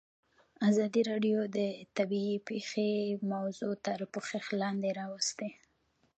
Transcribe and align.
ازادي 0.69 1.01
راډیو 1.11 1.39
د 1.57 1.59
طبیعي 1.97 2.37
پېښې 2.49 2.91
موضوع 3.33 3.73
تر 3.85 3.99
پوښښ 4.13 4.45
لاندې 4.61 4.89
راوستې. 4.99 5.49